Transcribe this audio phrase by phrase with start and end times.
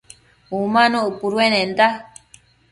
[0.59, 1.85] Umanuc capuenda